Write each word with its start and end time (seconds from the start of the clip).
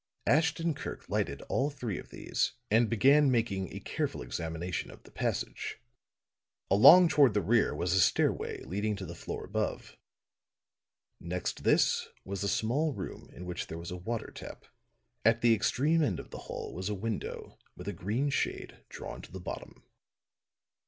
Ashton 0.25 0.73
Kirk 0.73 1.07
lighted 1.09 1.43
all 1.43 1.69
three 1.69 1.99
of 1.99 2.09
these 2.09 2.53
and 2.71 2.89
began 2.89 3.29
making 3.29 3.71
a 3.71 3.79
careful 3.79 4.23
examination 4.23 4.89
of 4.89 5.03
the 5.03 5.11
passage. 5.11 5.77
Along 6.71 7.07
toward 7.07 7.35
the 7.35 7.41
rear 7.43 7.75
was 7.75 7.93
a 7.93 8.01
stairway 8.01 8.63
leading 8.63 8.95
to 8.95 9.05
the 9.05 9.13
floor 9.13 9.45
above. 9.45 9.95
Next 11.19 11.61
this 11.63 12.07
was 12.25 12.43
a 12.43 12.49
small 12.49 12.93
room 12.93 13.29
in 13.31 13.45
which 13.45 13.67
there 13.67 13.77
was 13.77 13.91
a 13.91 13.95
water 13.95 14.31
tap. 14.31 14.65
At 15.23 15.41
the 15.41 15.53
extreme 15.53 16.01
end 16.01 16.19
of 16.19 16.31
the 16.31 16.39
hall 16.49 16.73
was 16.73 16.89
a 16.89 16.95
window 16.95 17.59
with 17.77 17.87
a 17.87 17.93
green 17.93 18.31
shade 18.31 18.79
drawn 18.89 19.21
to 19.21 19.31
the 19.31 19.39
bottom. 19.39 19.83